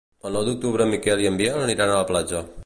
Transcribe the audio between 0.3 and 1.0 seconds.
nou d'octubre en